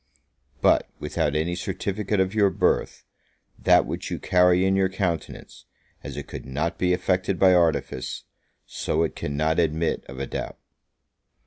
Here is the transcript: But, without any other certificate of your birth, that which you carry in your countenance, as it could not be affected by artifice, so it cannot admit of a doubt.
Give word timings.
But, 0.63 0.89
without 0.99 1.35
any 1.35 1.51
other 1.51 1.57
certificate 1.57 2.19
of 2.19 2.33
your 2.33 2.49
birth, 2.49 3.03
that 3.59 3.85
which 3.85 4.09
you 4.09 4.17
carry 4.17 4.65
in 4.65 4.75
your 4.75 4.89
countenance, 4.89 5.65
as 6.03 6.17
it 6.17 6.25
could 6.25 6.43
not 6.47 6.79
be 6.79 6.91
affected 6.91 7.37
by 7.37 7.53
artifice, 7.53 8.23
so 8.65 9.03
it 9.03 9.15
cannot 9.15 9.59
admit 9.59 10.03
of 10.05 10.17
a 10.19 10.25
doubt. 10.25 10.57